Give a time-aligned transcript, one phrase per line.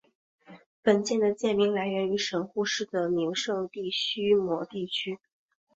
[0.81, 5.19] 本舰的舰名来源于神户市的名胜地须磨地区。